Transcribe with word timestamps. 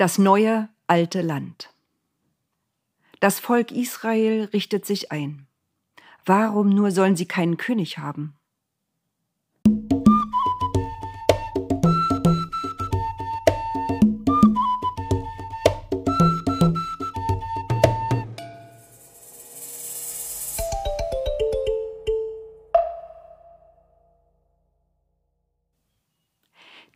Das 0.00 0.16
neue 0.16 0.70
alte 0.86 1.20
Land. 1.20 1.74
Das 3.20 3.38
Volk 3.38 3.70
Israel 3.70 4.44
richtet 4.44 4.86
sich 4.86 5.12
ein. 5.12 5.46
Warum 6.24 6.70
nur 6.70 6.90
sollen 6.90 7.16
sie 7.16 7.28
keinen 7.28 7.58
König 7.58 7.98
haben? 7.98 8.34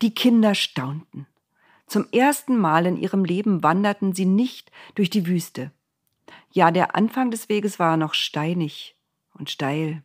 Die 0.01 0.15
Kinder 0.15 0.55
staunten. 0.55 1.27
Zum 1.87 2.07
ersten 2.13 2.57
Mal 2.57 2.87
in 2.87 2.97
ihrem 2.97 3.25
Leben 3.25 3.63
wanderten 3.63 4.13
sie 4.13 4.25
nicht 4.25 4.71
durch 4.95 5.11
die 5.11 5.27
Wüste. 5.27 5.71
Ja, 6.51 6.71
der 6.71 6.97
Anfang 6.97 7.31
des 7.31 7.49
Weges 7.49 7.79
war 7.79 7.97
noch 7.97 8.15
steinig 8.15 8.97
und 9.35 9.51
steil. 9.51 10.03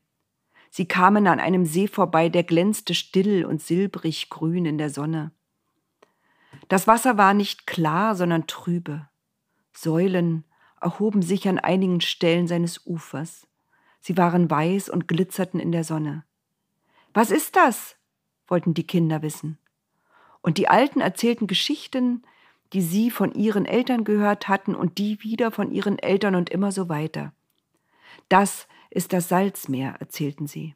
Sie 0.69 0.87
kamen 0.87 1.27
an 1.27 1.39
einem 1.39 1.65
See 1.65 1.87
vorbei, 1.87 2.29
der 2.29 2.43
glänzte 2.43 2.93
still 2.93 3.45
und 3.45 3.61
silbrig 3.61 4.29
grün 4.29 4.65
in 4.65 4.77
der 4.77 4.89
Sonne. 4.89 5.31
Das 6.67 6.87
Wasser 6.87 7.17
war 7.17 7.33
nicht 7.33 7.65
klar, 7.65 8.15
sondern 8.15 8.47
trübe. 8.47 9.07
Säulen 9.73 10.43
erhoben 10.81 11.21
sich 11.21 11.47
an 11.47 11.59
einigen 11.59 12.01
Stellen 12.01 12.47
seines 12.47 12.85
Ufers. 12.85 13.47
Sie 14.01 14.17
waren 14.17 14.49
weiß 14.49 14.89
und 14.89 15.07
glitzerten 15.07 15.59
in 15.59 15.71
der 15.71 15.83
Sonne. 15.83 16.23
Was 17.13 17.31
ist 17.31 17.55
das? 17.55 17.95
wollten 18.47 18.73
die 18.73 18.87
Kinder 18.87 19.21
wissen. 19.21 19.57
Und 20.41 20.57
die 20.57 20.67
Alten 20.67 21.01
erzählten 21.01 21.47
Geschichten, 21.47 22.23
die 22.73 22.81
sie 22.81 23.11
von 23.11 23.33
ihren 23.33 23.65
Eltern 23.65 24.03
gehört 24.03 24.47
hatten 24.47 24.75
und 24.75 24.97
die 24.97 25.23
wieder 25.23 25.51
von 25.51 25.71
ihren 25.71 25.99
Eltern 25.99 26.35
und 26.35 26.49
immer 26.49 26.71
so 26.71 26.87
weiter. 26.87 27.33
Das 28.29 28.67
ist 28.89 29.13
das 29.13 29.29
Salzmeer, 29.29 29.95
erzählten 29.99 30.47
sie. 30.47 30.75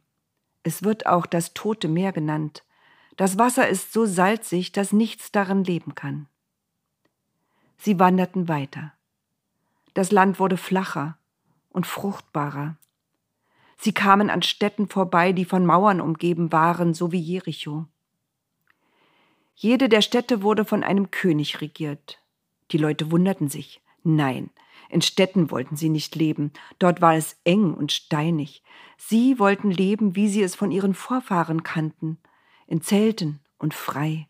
Es 0.64 0.84
wird 0.84 1.06
auch 1.06 1.26
das 1.26 1.54
Tote 1.54 1.88
Meer 1.88 2.12
genannt. 2.12 2.64
Das 3.18 3.38
Wasser 3.38 3.68
ist 3.68 3.94
so 3.94 4.06
salzig, 4.06 4.72
dass 4.72 4.92
nichts 4.92 5.32
darin 5.32 5.64
leben 5.64 5.94
kann. 5.94 6.28
Sie 7.78 8.00
wanderten 8.00 8.48
weiter. 8.48 8.94
Das 9.94 10.12
Land 10.12 10.40
wurde 10.40 10.58
flacher 10.58 11.18
und 11.70 11.86
fruchtbarer. 11.86 12.78
Sie 13.78 13.94
kamen 13.94 14.30
an 14.30 14.42
Städten 14.42 14.88
vorbei, 14.88 15.34
die 15.34 15.46
von 15.46 15.66
Mauern 15.66 16.02
umgeben 16.02 16.52
waren, 16.52 16.94
so 16.94 17.12
wie 17.12 17.20
Jericho. 17.20 17.86
Jede 19.56 19.90
der 19.90 20.02
Städte 20.02 20.42
wurde 20.42 20.66
von 20.66 20.84
einem 20.84 21.12
König 21.12 21.62
regiert. 21.62 22.20
Die 22.72 22.78
Leute 22.78 23.12
wunderten 23.12 23.50
sich. 23.50 23.82
Nein, 24.04 24.50
in 24.90 25.02
Städten 25.02 25.50
wollten 25.50 25.76
sie 25.76 25.90
nicht 25.90 26.16
leben, 26.16 26.52
dort 26.80 27.02
war 27.02 27.16
es 27.16 27.38
eng 27.46 27.74
und 27.74 27.92
steinig. 27.92 28.64
Sie 28.98 29.40
wollten 29.40 29.72
leben, 29.72 30.16
wie 30.16 30.28
sie 30.28 30.44
es 30.44 30.56
von 30.56 30.72
ihren 30.72 30.94
Vorfahren 30.94 31.64
kannten, 31.64 32.18
in 32.68 32.82
Zelten 32.82 33.40
und 33.58 33.74
frei. 33.74 34.28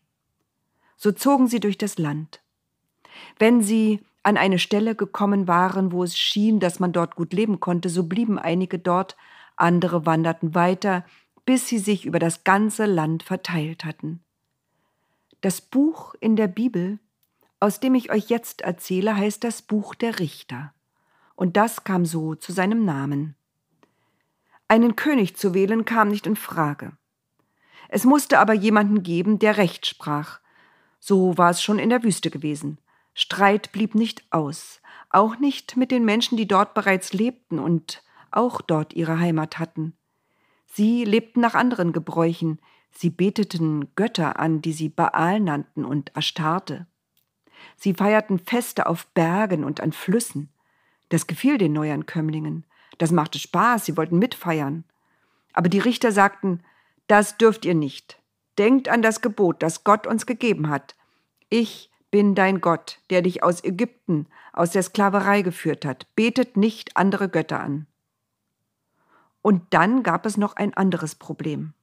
So 0.96 1.12
zogen 1.12 1.48
sie 1.48 1.60
durch 1.60 1.76
das 1.76 1.98
Land. 1.98 2.40
Wenn 3.38 3.62
sie 3.62 4.00
an 4.22 4.36
eine 4.36 4.58
Stelle 4.58 4.94
gekommen 4.94 5.46
waren, 5.48 5.92
wo 5.92 6.02
es 6.02 6.16
schien, 6.16 6.60
dass 6.60 6.80
man 6.80 6.92
dort 6.92 7.14
gut 7.14 7.32
leben 7.32 7.60
konnte, 7.60 7.88
so 7.88 8.04
blieben 8.04 8.38
einige 8.38 8.78
dort, 8.78 9.16
andere 9.56 10.06
wanderten 10.06 10.54
weiter, 10.54 11.04
bis 11.44 11.68
sie 11.68 11.78
sich 11.78 12.06
über 12.06 12.18
das 12.18 12.42
ganze 12.44 12.86
Land 12.86 13.22
verteilt 13.22 13.84
hatten. 13.84 14.24
Das 15.44 15.60
Buch 15.60 16.14
in 16.20 16.36
der 16.36 16.48
Bibel, 16.48 16.98
aus 17.60 17.78
dem 17.78 17.94
ich 17.94 18.10
euch 18.10 18.30
jetzt 18.30 18.62
erzähle, 18.62 19.14
heißt 19.14 19.44
das 19.44 19.60
Buch 19.60 19.94
der 19.94 20.18
Richter. 20.18 20.72
Und 21.34 21.58
das 21.58 21.84
kam 21.84 22.06
so 22.06 22.34
zu 22.34 22.50
seinem 22.50 22.86
Namen. 22.86 23.36
Einen 24.68 24.96
König 24.96 25.36
zu 25.36 25.52
wählen 25.52 25.84
kam 25.84 26.08
nicht 26.08 26.26
in 26.26 26.36
Frage. 26.36 26.92
Es 27.90 28.04
musste 28.04 28.38
aber 28.38 28.54
jemanden 28.54 29.02
geben, 29.02 29.38
der 29.38 29.58
Recht 29.58 29.84
sprach. 29.84 30.40
So 30.98 31.36
war 31.36 31.50
es 31.50 31.62
schon 31.62 31.78
in 31.78 31.90
der 31.90 32.02
Wüste 32.02 32.30
gewesen. 32.30 32.78
Streit 33.12 33.70
blieb 33.70 33.94
nicht 33.94 34.24
aus, 34.30 34.80
auch 35.10 35.38
nicht 35.38 35.76
mit 35.76 35.90
den 35.90 36.06
Menschen, 36.06 36.38
die 36.38 36.48
dort 36.48 36.72
bereits 36.72 37.12
lebten 37.12 37.58
und 37.58 38.02
auch 38.30 38.62
dort 38.62 38.94
ihre 38.94 39.18
Heimat 39.18 39.58
hatten. 39.58 39.94
Sie 40.64 41.04
lebten 41.04 41.42
nach 41.42 41.54
anderen 41.54 41.92
Gebräuchen, 41.92 42.60
Sie 42.96 43.10
beteten 43.10 43.94
Götter 43.96 44.38
an, 44.38 44.62
die 44.62 44.72
sie 44.72 44.88
Baal 44.88 45.40
nannten 45.40 45.84
und 45.84 46.16
Ashtarte. 46.16 46.86
Sie 47.76 47.94
feierten 47.94 48.38
Feste 48.38 48.86
auf 48.86 49.06
Bergen 49.08 49.64
und 49.64 49.80
an 49.80 49.92
Flüssen. 49.92 50.48
Das 51.08 51.26
gefiel 51.26 51.58
den 51.58 51.72
Neuankömmlingen. 51.72 52.64
Das 52.98 53.10
machte 53.10 53.38
Spaß, 53.38 53.84
sie 53.84 53.96
wollten 53.96 54.18
mitfeiern. 54.18 54.84
Aber 55.52 55.68
die 55.68 55.80
Richter 55.80 56.12
sagten, 56.12 56.62
das 57.06 57.36
dürft 57.36 57.64
ihr 57.64 57.74
nicht. 57.74 58.20
Denkt 58.58 58.88
an 58.88 59.02
das 59.02 59.20
Gebot, 59.20 59.62
das 59.62 59.84
Gott 59.84 60.06
uns 60.06 60.26
gegeben 60.26 60.68
hat. 60.68 60.94
Ich 61.48 61.90
bin 62.10 62.34
dein 62.36 62.60
Gott, 62.60 63.00
der 63.10 63.22
dich 63.22 63.42
aus 63.42 63.62
Ägypten, 63.64 64.26
aus 64.52 64.70
der 64.70 64.84
Sklaverei 64.84 65.42
geführt 65.42 65.84
hat. 65.84 66.06
Betet 66.14 66.56
nicht 66.56 66.96
andere 66.96 67.28
Götter 67.28 67.60
an. 67.60 67.86
Und 69.42 69.62
dann 69.74 70.04
gab 70.04 70.24
es 70.24 70.36
noch 70.36 70.54
ein 70.54 70.74
anderes 70.74 71.16
Problem. 71.16 71.74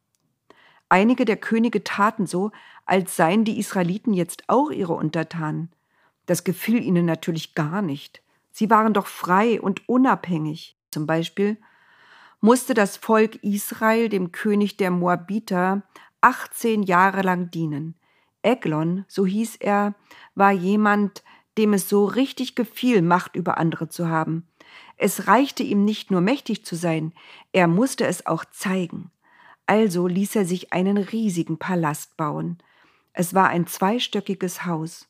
Einige 0.92 1.24
der 1.24 1.38
Könige 1.38 1.86
taten 1.86 2.28
so, 2.28 2.52
als 2.86 3.16
seien 3.16 3.46
die 3.46 3.60
Israeliten 3.60 4.14
jetzt 4.14 4.44
auch 4.48 4.72
ihre 4.72 4.92
Untertanen. 4.92 5.72
Das 6.26 6.44
gefiel 6.44 6.84
ihnen 6.84 7.06
natürlich 7.06 7.56
gar 7.56 7.82
nicht. 7.82 8.22
Sie 8.52 8.70
waren 8.70 8.94
doch 8.94 9.08
frei 9.08 9.62
und 9.62 9.88
unabhängig. 9.88 10.76
Zum 10.90 11.08
Beispiel 11.08 11.56
musste 12.42 12.74
das 12.74 12.98
Volk 12.98 13.42
Israel 13.42 14.10
dem 14.10 14.34
König 14.34 14.76
der 14.76 14.92
Moabiter 14.92 15.84
18 16.20 16.84
Jahre 16.84 17.22
lang 17.22 17.50
dienen. 17.52 17.96
Eglon, 18.42 19.06
so 19.08 19.26
hieß 19.26 19.56
er, 19.62 19.96
war 20.36 20.52
jemand, 20.52 21.24
dem 21.58 21.72
es 21.72 21.88
so 21.88 22.04
richtig 22.04 22.54
gefiel, 22.54 23.02
Macht 23.02 23.38
über 23.38 23.58
andere 23.58 23.88
zu 23.88 24.10
haben. 24.10 24.46
Es 24.98 25.28
reichte 25.28 25.64
ihm 25.64 25.86
nicht 25.86 26.12
nur 26.12 26.20
mächtig 26.20 26.66
zu 26.66 26.76
sein, 26.76 27.14
er 27.54 27.70
musste 27.70 28.06
es 28.06 28.26
auch 28.26 28.44
zeigen. 28.44 29.10
Also 29.72 30.06
ließ 30.06 30.36
er 30.36 30.44
sich 30.44 30.74
einen 30.74 30.98
riesigen 30.98 31.58
Palast 31.58 32.18
bauen. 32.18 32.58
Es 33.14 33.34
war 33.34 33.48
ein 33.48 33.68
zweistöckiges 33.68 34.66
Haus. 34.66 35.08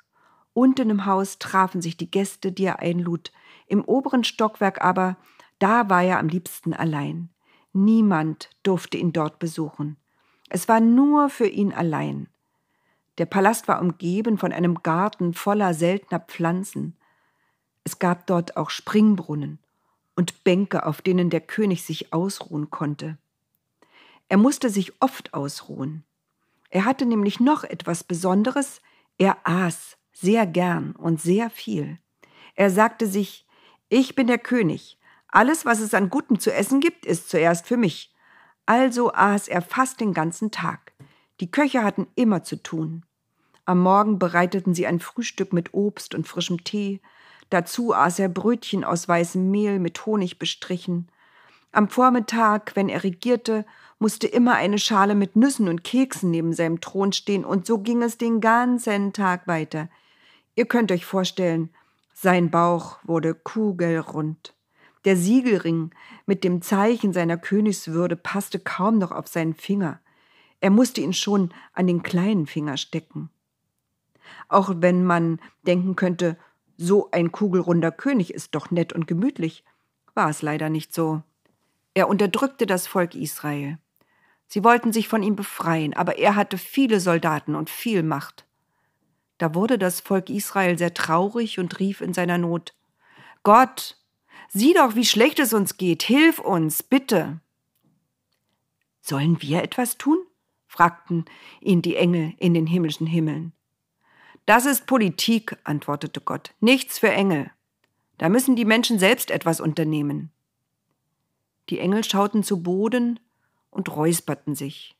Unten 0.54 0.92
im 0.92 1.08
Haus 1.08 1.40
trafen 1.40 1.82
sich 1.82 1.98
die 1.98 2.12
Gäste, 2.12 2.52
die 2.52 2.66
er 2.66 2.78
einlud. 2.78 3.32
Im 3.66 3.84
oberen 3.84 4.24
Stockwerk 4.24 4.80
aber, 4.84 5.18
da 5.58 5.90
war 5.90 6.04
er 6.04 6.20
am 6.20 6.28
liebsten 6.28 6.76
allein. 6.76 7.32
Niemand 7.74 8.52
durfte 8.62 8.98
ihn 8.98 9.14
dort 9.14 9.40
besuchen. 9.40 9.98
Es 10.48 10.68
war 10.68 10.80
nur 10.80 11.30
für 11.32 11.48
ihn 11.48 11.74
allein. 11.74 12.28
Der 13.18 13.26
Palast 13.26 13.68
war 13.68 13.82
umgeben 13.82 14.38
von 14.38 14.54
einem 14.54 14.84
Garten 14.84 15.34
voller 15.34 15.74
seltener 15.74 16.20
Pflanzen. 16.20 17.00
Es 17.84 17.98
gab 17.98 18.28
dort 18.28 18.58
auch 18.58 18.70
Springbrunnen 18.70 19.58
und 20.16 20.44
Bänke, 20.44 20.86
auf 20.86 21.02
denen 21.02 21.32
der 21.32 21.42
König 21.42 21.82
sich 21.82 22.14
ausruhen 22.14 22.70
konnte. 22.70 23.18
Er 24.31 24.38
musste 24.38 24.69
sich 24.69 24.94
oft 25.02 25.34
ausruhen. 25.34 26.06
Er 26.69 26.86
hatte 26.86 27.06
nämlich 27.06 27.42
noch 27.42 27.66
etwas 27.66 28.06
Besonderes, 28.06 28.80
er 29.18 29.36
aß 29.44 29.97
sehr 30.14 30.47
gern 30.47 30.94
und 30.94 31.19
sehr 31.19 31.50
viel. 31.50 32.00
Er 32.56 32.69
sagte 32.69 33.08
sich, 33.08 33.46
ich 33.90 34.16
bin 34.16 34.28
der 34.28 34.38
König, 34.38 34.97
alles, 35.28 35.66
was 35.66 35.81
es 35.81 35.94
an 35.94 36.09
Gutem 36.09 36.40
zu 36.40 36.53
essen 36.53 36.80
gibt, 36.80 37.06
ist 37.06 37.30
zuerst 37.30 37.68
für 37.68 37.75
mich. 37.75 38.16
Also 38.66 39.12
aß 39.12 39.50
er 39.50 39.62
fast 39.62 40.00
den 40.00 40.14
ganzen 40.14 40.50
Tag. 40.50 40.94
Die 41.42 41.52
Köche 41.52 41.84
hatten 41.84 42.08
immer 42.16 42.42
zu 42.42 42.56
tun. 42.56 43.06
Am 43.66 43.81
Morgen 43.81 44.18
bereiteten 44.18 44.74
sie 44.74 44.88
ein 44.88 45.02
Frühstück 45.02 45.52
mit 45.52 45.74
Obst 45.74 46.16
und 46.16 46.25
frischem 46.25 46.63
Tee, 46.63 47.01
dazu 47.50 47.94
aß 47.94 48.19
er 48.19 48.30
Brötchen 48.30 48.86
aus 48.86 49.10
weißem 49.10 49.51
Mehl 49.51 49.78
mit 49.80 50.06
Honig 50.06 50.39
bestrichen. 50.39 51.10
Am 51.71 51.88
Vormittag, 51.88 52.75
wenn 52.75 52.89
er 52.89 53.03
regierte, 53.03 53.65
musste 53.97 54.27
immer 54.27 54.56
eine 54.56 54.77
Schale 54.77 55.15
mit 55.15 55.35
Nüssen 55.35 55.69
und 55.69 55.83
Keksen 55.83 56.31
neben 56.31 56.53
seinem 56.53 56.81
Thron 56.81 57.13
stehen, 57.13 57.45
und 57.45 57.65
so 57.65 57.77
ging 57.77 58.01
es 58.01 58.18
den 58.18 58.41
ganzen 58.41 59.13
Tag 59.13 59.47
weiter. 59.47 59.89
Ihr 60.56 60.65
könnt 60.65 60.91
euch 60.91 61.06
vorstellen, 61.06 61.69
sein 62.13 62.51
Bauch 62.51 63.00
wurde 63.03 63.33
kugelrund. 63.33 64.53
Der 65.06 65.15
Siegelring 65.15 65.91
mit 66.25 66.44
dem 66.44 66.62
Zeichen 66.62 67.13
seiner 67.13 67.38
Königswürde 67.38 68.15
passte 68.15 68.59
kaum 68.59 68.97
noch 68.97 69.12
auf 69.12 69.27
seinen 69.27 69.56
Finger. 69.56 70.00
Er 70.59 70.69
musste 70.69 71.01
ihn 71.01 71.13
schon 71.13 71.53
an 71.73 71.88
den 71.88 72.03
kleinen 72.03 72.47
Finger 72.47 72.77
stecken. 72.77 73.29
Auch 74.50 74.73
wenn 74.77 75.03
man 75.06 75.39
denken 75.65 75.95
könnte, 75.95 76.38
so 76.77 77.09
ein 77.12 77.31
kugelrunder 77.31 77.91
König 77.91 78.33
ist 78.33 78.53
doch 78.56 78.71
nett 78.71 78.94
und 78.94 79.07
gemütlich, 79.07 79.63
war 80.13 80.29
es 80.29 80.41
leider 80.41 80.69
nicht 80.69 80.94
so. 80.94 81.23
Er 81.94 82.08
unterdrückte 82.08 82.66
das 82.66 82.88
Volk 82.88 83.16
Israel. 83.16 83.78
Sie 84.48 84.64
wollten 84.64 84.94
sich 84.94 85.08
von 85.08 85.24
ihm 85.24 85.36
befreien, 85.36 85.94
aber 85.94 86.18
er 86.18 86.36
hatte 86.36 86.58
viele 86.58 87.00
Soldaten 87.00 87.56
und 87.56 87.70
viel 87.70 88.04
Macht. 88.04 88.46
Da 89.38 89.56
wurde 89.56 89.78
das 89.78 90.02
Volk 90.02 90.30
Israel 90.30 90.78
sehr 90.78 90.94
traurig 90.94 91.58
und 91.58 91.80
rief 91.80 92.02
in 92.02 92.14
seiner 92.14 92.38
Not 92.38 92.74
Gott, 93.44 93.98
sieh 94.50 94.74
doch, 94.74 94.96
wie 94.96 95.06
schlecht 95.06 95.40
es 95.40 95.54
uns 95.54 95.78
geht, 95.78 96.04
hilf 96.04 96.40
uns, 96.40 96.84
bitte. 96.84 97.40
Sollen 99.02 99.42
wir 99.42 99.64
etwas 99.64 99.98
tun? 99.98 100.20
fragten 100.68 101.26
ihn 101.60 101.82
die 101.82 101.96
Engel 101.96 102.34
in 102.38 102.54
den 102.54 102.68
himmlischen 102.68 103.08
Himmeln. 103.08 103.52
Das 104.46 104.66
ist 104.66 104.86
Politik, 104.86 105.58
antwortete 105.64 106.22
Gott, 106.22 106.54
nichts 106.60 107.00
für 107.00 107.12
Engel. 107.12 107.52
Da 108.18 108.30
müssen 108.30 108.56
die 108.56 108.66
Menschen 108.66 109.00
selbst 109.00 109.32
etwas 109.32 109.60
unternehmen. 109.60 110.32
Die 111.69 111.80
Engel 111.80 112.04
schauten 112.04 112.44
zu 112.44 112.63
Boden 112.63 113.19
und 113.69 113.96
räusperten 113.96 114.56
sich. 114.56 114.96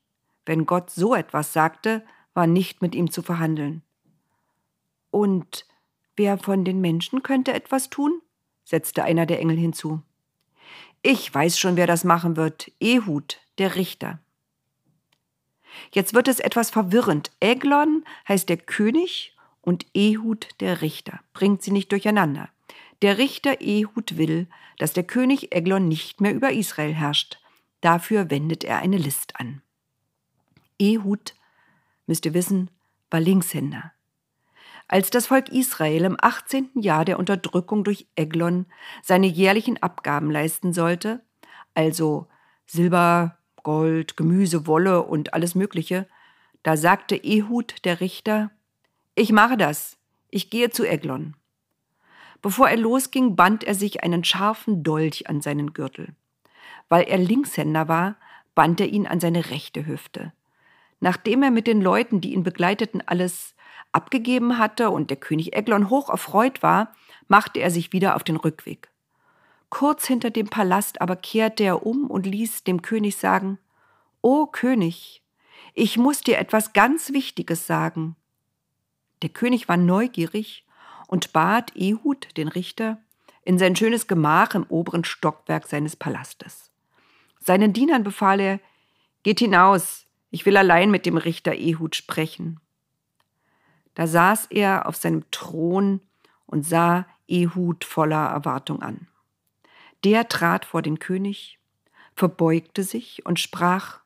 Wenn 0.46 0.66
Gott 0.66 0.90
so 0.90 1.13
etwas 1.16 1.54
sagte, 1.54 2.04
war 2.34 2.48
nicht 2.48 2.81
mit 2.81 2.96
ihm 2.96 3.12
zu 3.12 3.22
verhandeln. 3.22 3.84
Und 5.12 5.66
wer 6.16 6.38
von 6.38 6.63
den 6.63 6.81
Menschen 6.81 7.24
könnte 7.24 7.54
etwas 7.54 7.90
tun? 7.90 8.22
setzte 8.63 9.04
einer 9.04 9.25
der 9.25 9.40
Engel 9.40 9.58
hinzu. 9.58 10.02
Ich 11.02 11.34
weiß 11.34 11.60
schon, 11.60 11.75
wer 11.75 11.88
das 11.88 12.04
machen 12.04 12.38
wird. 12.38 12.72
Ehud, 12.80 13.40
der 13.57 13.75
Richter. 13.75 14.19
Jetzt 15.92 16.14
wird 16.14 16.28
es 16.28 16.40
etwas 16.40 16.69
verwirrend. 16.69 17.31
Eglon 17.40 18.06
heißt 18.28 18.48
der 18.50 18.57
König 18.57 19.36
und 19.62 19.86
Ehud 19.94 20.48
der 20.60 20.81
Richter. 20.81 21.19
Bringt 21.34 21.64
sie 21.64 21.72
nicht 21.72 21.92
durcheinander. 21.92 22.50
Der 23.01 23.18
Richter 23.18 23.62
Ehud 23.62 24.18
will, 24.18 24.48
dass 24.77 24.94
der 24.94 25.03
König 25.03 25.56
Eglon 25.56 25.88
nicht 25.88 26.21
mehr 26.21 26.33
über 26.33 26.51
Israel 26.51 26.94
herrscht. 26.94 27.39
Dafür 27.81 28.30
wendet 28.30 28.63
er 28.63 28.77
eine 28.77 28.98
List 28.98 29.39
an. 29.39 29.62
Ehud, 30.77 31.33
müsst 32.06 32.25
ihr 32.25 32.36
wissen, 32.36 32.69
war 33.09 33.19
Linkshänder. 33.19 33.92
Als 34.88 35.09
das 35.09 35.27
Volk 35.27 35.50
Israel 35.50 36.03
im 36.03 36.18
18. 36.19 36.69
Jahr 36.75 37.06
der 37.06 37.18
Unterdrückung 37.18 37.83
durch 37.83 38.07
Eglon 38.15 38.65
seine 39.01 39.27
jährlichen 39.27 39.81
Abgaben 39.81 40.30
leisten 40.30 40.74
sollte, 40.74 41.24
also 41.74 42.27
Silber, 42.65 43.38
Gold, 43.63 44.18
Gemüse, 44.18 44.68
Wolle 44.68 45.04
und 45.04 45.33
alles 45.33 45.56
Mögliche, 45.56 46.07
da 46.62 46.77
sagte 46.77 47.15
Ehud, 47.15 47.86
der 47.86 48.00
Richter, 48.00 48.51
ich 49.15 49.31
mache 49.31 49.57
das, 49.57 49.97
ich 50.30 50.50
gehe 50.50 50.69
zu 50.69 50.86
Eglon. 50.86 51.36
Bevor 52.42 52.70
er 52.70 52.78
losging, 52.78 53.36
band 53.36 53.64
er 53.64 53.76
sich 53.76 54.04
einen 54.04 54.24
scharfen 54.24 54.84
Dolch 54.84 55.30
an 55.30 55.42
seinen 55.42 55.74
Gürtel. 55.74 56.16
Weil 56.90 57.04
er 57.04 57.18
Linkshänder 57.18 57.88
war, 57.88 58.16
band 58.56 58.82
er 58.82 58.88
ihn 58.88 59.08
an 59.08 59.20
seine 59.20 59.50
rechte 59.50 59.86
Hüfte. 59.86 60.34
Nachdem 61.00 61.44
er 61.44 61.52
mit 61.52 61.68
den 61.68 61.82
Leuten, 61.82 62.22
die 62.22 62.34
ihn 62.34 62.44
begleiteten, 62.44 63.02
alles 63.06 63.56
abgegeben 63.92 64.58
hatte 64.58 64.90
und 64.90 65.10
der 65.10 65.18
König 65.18 65.56
Eglon 65.56 65.90
hoch 65.90 66.10
erfreut 66.10 66.64
war, 66.64 66.94
machte 67.28 67.60
er 67.60 67.72
sich 67.72 67.94
wieder 67.94 68.16
auf 68.16 68.24
den 68.24 68.38
Rückweg. 68.38 68.90
Kurz 69.70 70.06
hinter 70.06 70.30
dem 70.30 70.48
Palast 70.48 71.02
aber 71.02 71.16
kehrte 71.16 71.64
er 71.64 71.86
um 71.86 72.10
und 72.10 72.26
ließ 72.26 72.64
dem 72.64 72.82
König 72.82 73.18
sagen 73.18 73.58
O 74.22 74.46
König, 74.46 75.24
ich 75.74 75.98
muss 75.98 76.22
dir 76.22 76.38
etwas 76.38 76.74
ganz 76.74 77.14
Wichtiges 77.14 77.66
sagen. 77.66 78.16
Der 79.22 79.30
König 79.30 79.70
war 79.70 79.78
neugierig 79.78 80.66
und 81.12 81.34
bat 81.34 81.75
Ehud, 81.75 82.38
den 82.38 82.48
Richter, 82.48 82.98
in 83.44 83.60
sein 83.60 83.75
schönes 83.75 84.08
Gemach 84.08 84.56
im 84.56 84.63
oberen 84.63 85.04
Stockwerk 85.04 85.68
seines 85.68 85.98
Palastes. 85.98 86.72
Seinen 87.40 87.74
Dienern 87.74 88.04
befahl 88.04 88.40
er 88.40 88.60
Geht 89.24 89.40
hinaus, 89.40 90.08
ich 90.31 90.46
will 90.46 90.58
allein 90.58 90.90
mit 90.90 91.06
dem 91.06 91.18
Richter 91.18 91.54
Ehud 91.54 91.96
sprechen. 91.96 92.60
Da 93.94 94.08
saß 94.08 94.48
er 94.50 94.88
auf 94.88 94.96
seinem 94.96 95.30
Thron 95.31 96.00
und 96.48 96.66
sah 96.66 97.06
Ehud 97.28 97.84
voller 97.84 98.30
Erwartung 98.30 98.81
an. 98.81 99.07
Der 100.04 100.28
trat 100.28 100.66
vor 100.66 100.81
den 100.81 100.98
König, 100.98 101.60
verbeugte 102.16 102.84
sich 102.84 103.25
und 103.25 103.40
sprach 103.40 104.00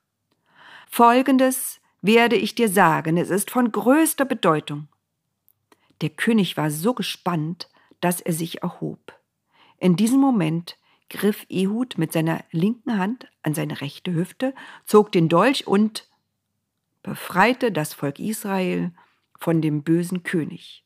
Folgendes 0.89 1.79
werde 2.01 2.35
ich 2.35 2.55
dir 2.55 2.67
sagen, 2.67 3.15
es 3.15 3.29
ist 3.29 3.51
von 3.51 3.71
größter 3.71 4.25
Bedeutung. 4.25 4.87
Der 6.01 6.09
König 6.09 6.57
war 6.57 6.71
so 6.71 6.93
gespannt, 6.93 7.69
dass 8.01 8.21
er 8.21 8.33
sich 8.33 8.61
erhob. 8.61 9.13
In 9.79 9.95
diesem 9.95 10.19
Moment 10.19 10.77
griff 11.09 11.45
Ehud 11.49 11.97
mit 11.97 12.11
seiner 12.11 12.43
linken 12.51 12.97
Hand 12.97 13.27
an 13.43 13.53
seine 13.53 13.81
rechte 13.81 14.13
Hüfte, 14.13 14.53
zog 14.85 15.11
den 15.11 15.29
Dolch 15.29 15.67
und 15.67 16.07
befreite 17.03 17.71
das 17.71 17.93
Volk 17.93 18.19
Israel 18.19 18.91
von 19.37 19.61
dem 19.61 19.83
bösen 19.83 20.23
König. 20.23 20.83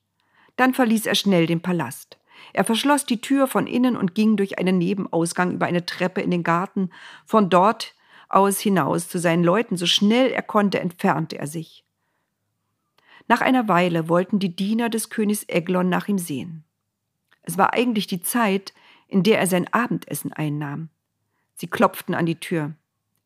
Dann 0.58 0.74
verließ 0.74 1.06
er 1.06 1.16
schnell 1.16 1.46
den 1.46 1.62
Palast. 1.62 2.18
Er 2.54 2.66
verschloss 2.66 3.06
die 3.06 3.22
Tür 3.22 3.48
von 3.48 3.68
innen 3.68 3.96
und 3.96 4.16
ging 4.16 4.36
durch 4.36 4.60
einen 4.60 4.78
Nebenausgang 4.78 5.54
über 5.54 5.66
eine 5.66 5.86
Treppe 5.86 6.22
in 6.22 6.32
den 6.32 6.44
Garten. 6.44 6.90
Von 7.26 7.50
dort 7.50 7.96
aus 8.28 8.60
hinaus 8.60 9.08
zu 9.08 9.20
seinen 9.20 9.44
Leuten, 9.44 9.78
so 9.78 9.86
schnell 9.86 10.32
er 10.32 10.42
konnte, 10.42 10.80
entfernte 10.80 11.38
er 11.38 11.48
sich. 11.48 11.86
Nach 13.30 13.42
einer 13.42 13.68
Weile 13.68 14.10
wollten 14.10 14.40
die 14.40 14.56
Diener 14.56 14.90
des 14.90 15.12
Königs 15.12 15.46
Eglon 15.48 15.88
nach 15.88 16.08
ihm 16.08 16.18
sehen. 16.18 16.66
Es 17.44 17.60
war 17.60 17.74
eigentlich 17.74 18.08
die 18.08 18.22
Zeit, 18.22 18.74
in 19.08 19.22
der 19.22 19.40
er 19.40 19.46
sein 19.46 19.72
Abendessen 19.72 20.34
einnahm. 20.34 20.90
Sie 21.54 21.68
klopften 21.68 22.16
an 22.16 22.26
die 22.26 22.40
Tür. 22.40 22.74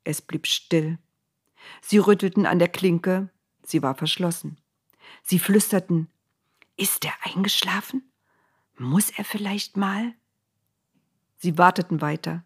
Es 0.04 0.22
blieb 0.22 0.46
still. 0.46 0.98
Sie 1.82 2.00
rüttelten 2.00 2.46
an 2.46 2.60
der 2.60 2.68
Klinke. 2.68 3.30
Sie 3.64 3.82
war 3.82 3.96
verschlossen. 3.96 4.58
Sie 5.22 5.40
flüsterten, 5.40 6.10
ist 6.76 7.06
er 7.06 7.14
eingeschlafen? 7.24 8.04
Muss 8.78 9.10
er 9.10 9.24
vielleicht 9.24 9.78
mal? 9.78 10.14
Sie 11.38 11.58
warteten 11.58 12.02
weiter. 12.02 12.44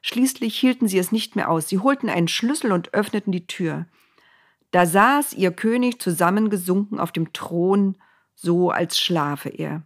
Schließlich 0.00 0.58
hielten 0.58 0.88
sie 0.88 0.98
es 0.98 1.12
nicht 1.12 1.36
mehr 1.36 1.50
aus. 1.50 1.68
Sie 1.68 1.80
holten 1.80 2.08
einen 2.08 2.28
Schlüssel 2.28 2.72
und 2.72 2.94
öffneten 2.94 3.30
die 3.30 3.46
Tür. 3.46 3.84
Da 4.72 4.86
saß 4.86 5.34
ihr 5.34 5.52
König 5.52 6.00
zusammengesunken 6.00 6.98
auf 6.98 7.12
dem 7.12 7.32
Thron, 7.32 7.96
so 8.34 8.70
als 8.70 8.98
schlafe 8.98 9.50
er. 9.50 9.82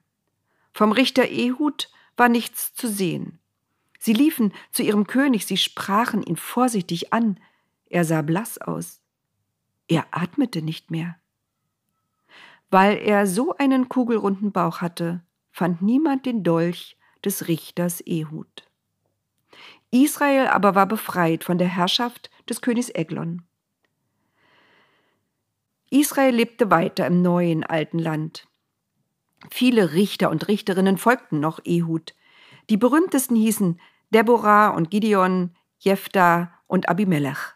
Vom 0.72 0.92
Richter 0.92 1.28
Ehud 1.28 1.90
war 2.16 2.28
nichts 2.28 2.72
zu 2.72 2.88
sehen. 2.88 3.38
Sie 3.98 4.12
liefen 4.12 4.52
zu 4.70 4.82
ihrem 4.82 5.06
König, 5.06 5.44
sie 5.46 5.56
sprachen 5.56 6.22
ihn 6.22 6.36
vorsichtig 6.36 7.12
an. 7.12 7.40
Er 7.90 8.04
sah 8.04 8.22
blass 8.22 8.58
aus. 8.58 9.00
Er 9.88 10.06
atmete 10.12 10.62
nicht 10.62 10.90
mehr. 10.90 11.16
Weil 12.70 12.98
er 12.98 13.26
so 13.26 13.56
einen 13.56 13.88
kugelrunden 13.88 14.52
Bauch 14.52 14.80
hatte, 14.80 15.22
fand 15.50 15.82
niemand 15.82 16.26
den 16.26 16.44
Dolch 16.44 16.96
des 17.24 17.48
Richters 17.48 18.00
Ehud. 18.02 18.68
Israel 19.90 20.48
aber 20.48 20.74
war 20.74 20.86
befreit 20.86 21.42
von 21.42 21.58
der 21.58 21.68
Herrschaft 21.68 22.30
des 22.48 22.60
Königs 22.60 22.90
Eglon. 22.90 23.45
Israel 25.96 26.34
lebte 26.34 26.70
weiter 26.70 27.06
im 27.06 27.22
neuen 27.22 27.64
alten 27.64 27.98
Land. 27.98 28.46
Viele 29.50 29.94
Richter 29.94 30.30
und 30.30 30.46
Richterinnen 30.46 30.98
folgten 30.98 31.40
noch 31.40 31.60
Ehud. 31.64 32.14
Die 32.68 32.76
berühmtesten 32.76 33.34
hießen 33.34 33.80
Deborah 34.10 34.68
und 34.68 34.90
Gideon, 34.90 35.56
Jephthah 35.78 36.52
und 36.66 36.90
Abimelech. 36.90 37.54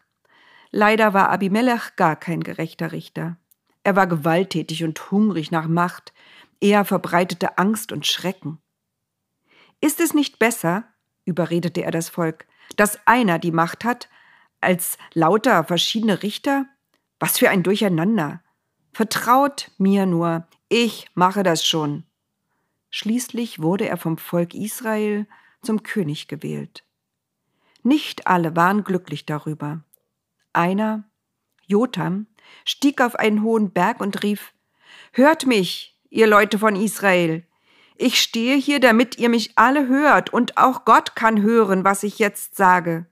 Leider 0.70 1.12
war 1.12 1.28
Abimelech 1.28 1.96
gar 1.96 2.16
kein 2.16 2.42
gerechter 2.42 2.92
Richter. 2.92 3.36
Er 3.82 3.96
war 3.96 4.06
gewalttätig 4.06 4.84
und 4.84 5.10
hungrig 5.10 5.50
nach 5.50 5.68
Macht. 5.68 6.14
Er 6.60 6.86
verbreitete 6.86 7.58
Angst 7.58 7.92
und 7.92 8.06
Schrecken. 8.06 8.58
Ist 9.82 10.00
es 10.00 10.14
nicht 10.14 10.38
besser, 10.38 10.84
überredete 11.26 11.82
er 11.82 11.90
das 11.90 12.08
Volk, 12.08 12.46
dass 12.76 13.06
einer 13.06 13.38
die 13.38 13.52
Macht 13.52 13.84
hat, 13.84 14.08
als 14.62 14.96
lauter 15.12 15.64
verschiedene 15.64 16.22
Richter? 16.22 16.66
Was 17.20 17.38
für 17.38 17.50
ein 17.50 17.62
Durcheinander. 17.62 18.42
Vertraut 18.92 19.70
mir 19.78 20.06
nur, 20.06 20.48
ich 20.68 21.06
mache 21.14 21.42
das 21.42 21.64
schon. 21.64 22.04
Schließlich 22.90 23.62
wurde 23.62 23.86
er 23.88 23.98
vom 23.98 24.18
Volk 24.18 24.54
Israel 24.54 25.28
zum 25.62 25.82
König 25.82 26.26
gewählt. 26.26 26.84
Nicht 27.82 28.26
alle 28.26 28.56
waren 28.56 28.84
glücklich 28.84 29.26
darüber. 29.26 29.84
Einer, 30.52 31.04
Jotam, 31.66 32.26
stieg 32.64 33.00
auf 33.00 33.14
einen 33.14 33.42
hohen 33.42 33.72
Berg 33.72 34.00
und 34.00 34.22
rief 34.22 34.52
Hört 35.12 35.46
mich, 35.46 35.98
ihr 36.08 36.26
Leute 36.26 36.58
von 36.58 36.74
Israel. 36.74 37.46
Ich 37.96 38.20
stehe 38.20 38.56
hier, 38.56 38.80
damit 38.80 39.18
ihr 39.18 39.28
mich 39.28 39.52
alle 39.56 39.86
hört, 39.88 40.32
und 40.32 40.56
auch 40.56 40.86
Gott 40.86 41.14
kann 41.14 41.42
hören, 41.42 41.84
was 41.84 42.02
ich 42.02 42.18
jetzt 42.18 42.56
sage. 42.56 43.09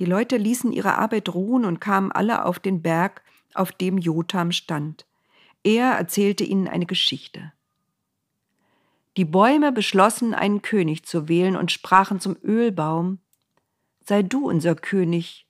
Die 0.00 0.06
Leute 0.06 0.38
ließen 0.38 0.72
ihre 0.72 0.96
Arbeit 0.96 1.28
ruhen 1.28 1.66
und 1.66 1.78
kamen 1.78 2.10
alle 2.10 2.46
auf 2.46 2.58
den 2.58 2.80
Berg, 2.80 3.22
auf 3.52 3.70
dem 3.70 3.98
Jotam 3.98 4.50
stand. 4.50 5.04
Er 5.62 5.90
erzählte 5.90 6.42
ihnen 6.42 6.66
eine 6.66 6.86
Geschichte. 6.86 7.52
Die 9.18 9.26
Bäume 9.26 9.72
beschlossen, 9.72 10.32
einen 10.32 10.62
König 10.62 11.04
zu 11.04 11.28
wählen 11.28 11.54
und 11.54 11.70
sprachen 11.70 12.18
zum 12.18 12.36
Ölbaum 12.42 13.18
Sei 14.06 14.22
du 14.22 14.48
unser 14.48 14.74
König, 14.74 15.46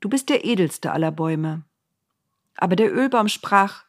du 0.00 0.08
bist 0.08 0.30
der 0.30 0.46
edelste 0.46 0.90
aller 0.90 1.12
Bäume. 1.12 1.62
Aber 2.56 2.76
der 2.76 2.90
Ölbaum 2.90 3.28
sprach 3.28 3.84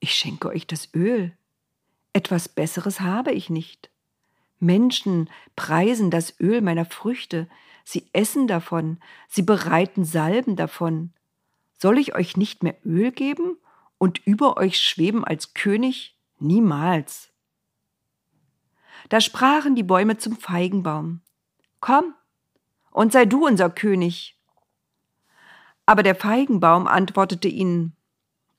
Ich 0.00 0.14
schenke 0.14 0.48
euch 0.48 0.66
das 0.66 0.92
Öl. 0.94 1.32
Etwas 2.12 2.48
Besseres 2.48 3.00
habe 3.00 3.30
ich 3.30 3.50
nicht. 3.50 3.88
Menschen 4.58 5.30
preisen 5.54 6.10
das 6.10 6.40
Öl 6.40 6.60
meiner 6.60 6.86
Früchte, 6.86 7.48
sie 7.84 8.08
essen 8.12 8.46
davon, 8.46 8.98
sie 9.28 9.42
bereiten 9.42 10.04
Salben 10.04 10.56
davon. 10.56 11.12
Soll 11.76 11.98
ich 11.98 12.14
euch 12.14 12.36
nicht 12.36 12.62
mehr 12.62 12.76
Öl 12.84 13.12
geben 13.12 13.56
und 13.98 14.18
über 14.26 14.56
euch 14.56 14.78
schweben 14.78 15.24
als 15.24 15.54
König? 15.54 16.16
Niemals. 16.38 17.32
Da 19.08 19.20
sprachen 19.20 19.74
die 19.74 19.82
Bäume 19.82 20.18
zum 20.18 20.36
Feigenbaum. 20.36 21.20
Komm, 21.80 22.14
und 22.90 23.12
sei 23.12 23.24
du 23.24 23.46
unser 23.46 23.70
König. 23.70 24.36
Aber 25.86 26.02
der 26.02 26.14
Feigenbaum 26.14 26.86
antwortete 26.86 27.48
ihnen, 27.48 27.96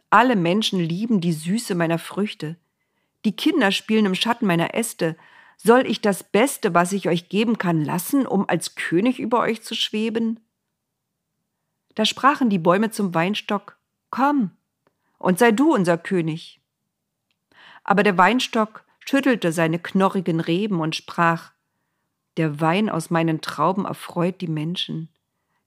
alle 0.09 0.35
Menschen 0.35 0.79
lieben 0.79 1.21
die 1.21 1.31
Süße 1.31 1.75
meiner 1.75 1.97
Früchte. 1.97 2.57
Die 3.23 3.35
Kinder 3.35 3.71
spielen 3.71 4.05
im 4.05 4.15
Schatten 4.15 4.45
meiner 4.45 4.73
Äste. 4.73 5.15
Soll 5.63 5.85
ich 5.85 6.01
das 6.01 6.23
Beste, 6.23 6.73
was 6.73 6.91
ich 6.91 7.07
euch 7.07 7.29
geben 7.29 7.59
kann, 7.59 7.85
lassen, 7.85 8.25
um 8.25 8.49
als 8.49 8.73
König 8.73 9.19
über 9.19 9.41
euch 9.41 9.61
zu 9.61 9.75
schweben? 9.75 10.39
Da 11.93 12.05
sprachen 12.05 12.49
die 12.49 12.57
Bäume 12.57 12.89
zum 12.89 13.13
Weinstock, 13.13 13.77
Komm, 14.09 14.51
und 15.19 15.37
sei 15.37 15.51
du 15.51 15.71
unser 15.71 15.99
König. 15.99 16.61
Aber 17.83 18.01
der 18.01 18.17
Weinstock 18.17 18.85
schüttelte 18.99 19.51
seine 19.51 19.77
knorrigen 19.77 20.39
Reben 20.39 20.79
und 20.79 20.95
sprach, 20.95 21.51
Der 22.37 22.59
Wein 22.59 22.89
aus 22.89 23.11
meinen 23.11 23.41
Trauben 23.41 23.85
erfreut 23.85 24.41
die 24.41 24.47
Menschen. 24.47 25.09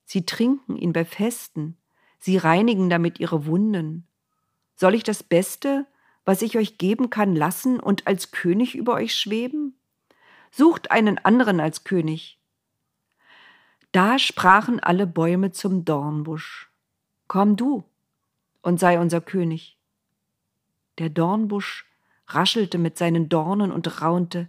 Sie 0.05 0.27
trinken 0.27 0.77
ihn 0.77 0.93
bei 0.93 1.05
Festen, 1.05 1.77
sie 2.19 2.37
reinigen 2.37 2.91
damit 2.91 3.21
ihre 3.21 3.47
Wunden. 3.47 4.09
Soll 4.75 4.97
ich 4.97 5.05
das 5.05 5.23
Beste, 5.23 5.87
was 6.25 6.43
ich 6.43 6.59
euch 6.59 6.79
geben 6.79 7.11
kann, 7.11 7.37
lassen 7.37 7.79
und 7.79 8.09
als 8.09 8.33
König 8.33 8.75
über 8.75 8.95
euch 8.95 9.15
schweben? 9.15 9.77
Sucht 10.57 10.93
einen 10.93 11.19
anderen 11.19 11.59
als 11.59 11.83
König. 11.83 12.39
Da 13.91 14.21
sprachen 14.21 14.79
alle 14.79 15.05
Bäume 15.05 15.51
zum 15.51 15.85
Dornbusch. 15.85 16.71
Komm 17.27 17.57
du 17.57 17.83
und 18.63 18.79
sei 18.79 19.01
unser 19.01 19.21
König. 19.21 19.81
Der 20.99 21.09
Dornbusch 21.09 21.87
raschelte 22.29 22.79
mit 22.79 22.97
seinen 22.97 23.29
Dornen 23.29 23.73
und 23.73 24.01
raunte. 24.01 24.49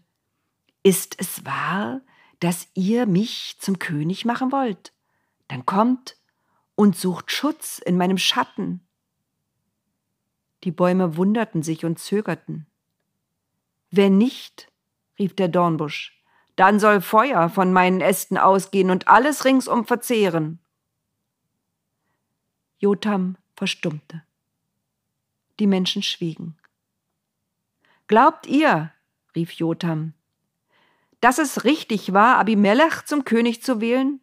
Ist 0.83 1.19
es 1.19 1.43
wahr, 1.43 2.01
dass 2.39 2.67
ihr 2.75 3.07
mich 3.07 3.57
zum 3.59 3.79
König 3.79 4.25
machen 4.25 4.51
wollt? 4.51 4.93
Dann 5.47 5.65
kommt 5.65 6.17
und 6.75 6.95
sucht 6.95 7.31
Schutz 7.31 7.79
in 7.79 7.97
meinem 7.97 8.19
Schatten. 8.19 8.85
Die 10.65 10.71
Bäume 10.71 11.17
wunderten 11.17 11.63
sich 11.63 11.83
und 11.83 11.97
zögerten. 11.97 12.67
Wenn 13.89 14.19
nicht, 14.19 14.71
rief 15.19 15.35
der 15.35 15.47
Dornbusch, 15.47 16.21
dann 16.55 16.79
soll 16.79 17.01
Feuer 17.01 17.49
von 17.49 17.73
meinen 17.73 18.01
Ästen 18.01 18.37
ausgehen 18.37 18.89
und 18.89 19.07
alles 19.07 19.45
ringsum 19.45 19.85
verzehren. 19.85 20.59
Jotam 22.77 23.37
verstummte. 23.55 24.23
Die 25.59 25.67
Menschen 25.67 26.03
schwiegen. 26.03 26.57
Glaubt 28.07 28.47
ihr, 28.47 28.91
rief 29.35 29.51
Jotam, 29.51 30.13
dass 31.21 31.39
es 31.39 31.63
richtig 31.63 32.13
war, 32.13 32.37
Abimelech 32.37 33.05
zum 33.05 33.25
König 33.25 33.63
zu 33.63 33.81
wählen? 33.81 34.21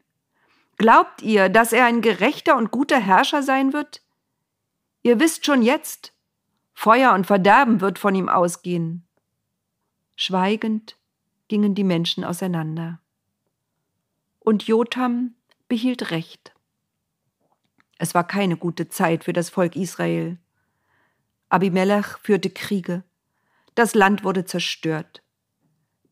Glaubt 0.79 1.23
ihr, 1.23 1.49
dass 1.49 1.73
er 1.73 1.85
ein 1.87 2.01
gerechter 2.01 2.57
und 2.57 2.71
guter 2.71 3.01
Herrscher 3.01 3.43
sein 3.43 3.73
wird? 3.73 4.03
Ihr 5.03 5.19
wisst 5.19 5.45
schon 5.45 5.63
jetzt, 5.63 6.13
Feuer 6.75 7.13
und 7.13 7.27
Verderben 7.27 7.81
wird 7.81 7.99
von 7.99 8.15
ihm 8.15 8.29
ausgehen. 8.29 9.07
Schweigend 10.16 10.97
gingen 11.49 11.75
die 11.75 11.85
Menschen 11.85 12.25
auseinander. 12.25 13.00
Und 14.38 14.64
Jotam 14.66 15.35
behielt 15.69 16.11
Recht. 16.11 16.54
Es 17.99 18.14
war 18.14 18.26
keine 18.26 18.57
gute 18.57 18.88
Zeit 18.88 19.25
für 19.25 19.33
das 19.33 19.50
Volk 19.50 19.76
Israel. 19.76 20.38
Abimelech 21.49 22.07
führte 22.23 22.50
Kriege, 22.50 23.04
das 23.75 23.95
Land 23.95 24.23
wurde 24.25 24.45
zerstört. 24.45 25.23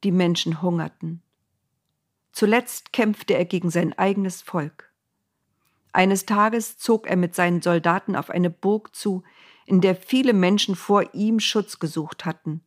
Die 0.02 0.12
Menschen 0.12 0.62
hungerten. 0.62 1.23
Zuletzt 2.33 2.92
kämpfte 2.92 3.35
er 3.35 3.45
gegen 3.45 3.71
sein 3.71 3.92
eigenes 3.99 4.40
Volk. 4.40 4.90
Eines 5.92 6.25
Tages 6.25 6.78
zog 6.78 7.07
er 7.07 7.16
mit 7.16 7.35
seinen 7.35 7.61
Soldaten 7.61 8.16
auf 8.16 8.30
eine 8.30 8.49
Burg 8.49 8.95
zu, 8.95 9.25
in 9.66 9.80
der 9.80 9.95
viele 9.95 10.33
Menschen 10.33 10.76
vor 10.76 11.14
ihm 11.14 11.40
Schutz 11.40 11.78
gesucht 11.78 12.25
hatten. 12.25 12.62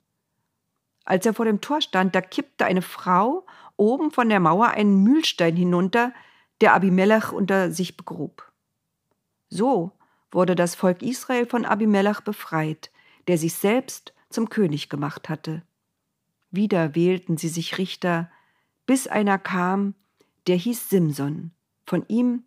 Als 1.06 1.26
er 1.26 1.34
vor 1.34 1.46
dem 1.46 1.62
Tor 1.62 1.82
stand, 1.82 2.16
da 2.16 2.22
kippte 2.22 2.66
eine 2.66 2.82
Frau 2.82 3.46
oben 3.76 4.12
von 4.12 4.30
der 4.30 4.40
Mauer 4.40 4.70
einen 4.70 5.04
Mühlstein 5.04 5.56
hinunter, 5.56 6.14
der 6.62 6.74
Abimelech 6.74 7.32
unter 7.32 7.72
sich 7.72 7.98
begrub. 7.98 8.52
So 9.50 9.92
wurde 10.32 10.56
das 10.56 10.76
Volk 10.76 11.02
Israel 11.02 11.46
von 11.46 11.66
Abimelech 11.66 12.22
befreit, 12.22 12.92
der 13.28 13.38
sich 13.38 13.54
selbst 13.54 14.14
zum 14.30 14.50
König 14.50 14.90
gemacht 14.90 15.30
hatte. 15.30 15.64
Wieder 16.52 16.96
wählten 16.96 17.38
sie 17.38 17.50
sich 17.50 17.78
Richter, 17.78 18.32
bis 18.86 19.08
einer 19.08 19.38
kam, 19.38 19.96
der 20.48 20.56
hieß 20.56 20.90
Simson. 20.90 21.52
Von 21.86 22.06
ihm 22.08 22.44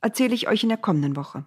erzähle 0.00 0.34
ich 0.34 0.48
euch 0.48 0.62
in 0.62 0.68
der 0.68 0.78
kommenden 0.78 1.16
Woche. 1.16 1.46